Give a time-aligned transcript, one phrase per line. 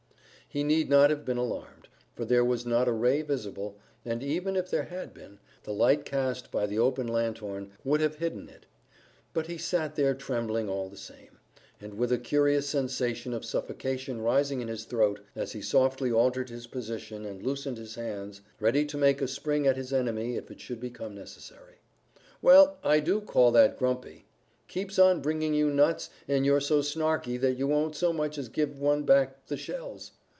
[0.53, 4.57] He need not have been alarmed, for there was not a ray visible, and even
[4.57, 8.65] if there had been, the light cast by the opened lanthorn would have hidden it;
[9.31, 11.39] but he sat there trembling all the same,
[11.79, 16.49] and with a curious sensation of suffocation rising in his throat, as he softly altered
[16.49, 20.51] his position and loosened his hands, ready to make a spring at his enemy if
[20.51, 21.75] it should become necessary.
[22.41, 24.25] "Well, I do call that grumpy.
[24.67, 28.49] Keeps on bringing you nuts, and you're so snarky that you won't so much as
[28.49, 30.11] give one back the shells.